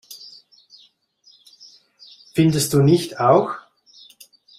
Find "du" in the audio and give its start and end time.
2.73-2.81